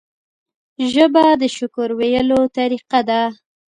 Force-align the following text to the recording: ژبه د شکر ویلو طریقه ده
ژبه 0.93 1.25
د 1.41 1.43
شکر 1.57 1.89
ویلو 1.99 2.41
طریقه 2.57 2.99
ده 3.09 3.21